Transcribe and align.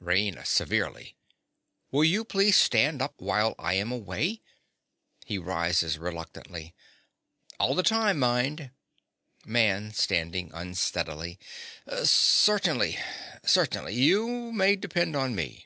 RAINA. 0.00 0.44
(severely). 0.44 1.14
Will 1.92 2.02
you 2.02 2.24
please 2.24 2.56
stand 2.56 3.00
up 3.00 3.14
while 3.18 3.54
I 3.60 3.74
am 3.74 3.92
away. 3.92 4.42
(He 5.24 5.38
rises 5.38 5.98
reluctantly.) 6.00 6.74
All 7.60 7.76
the 7.76 7.84
time, 7.84 8.18
mind. 8.18 8.72
MAN. 9.44 9.92
(standing 9.94 10.50
unsteadily). 10.52 11.38
Certainly—certainly: 12.02 13.94
you 13.94 14.50
may 14.50 14.74
depend 14.74 15.14
on 15.14 15.36
me. 15.36 15.64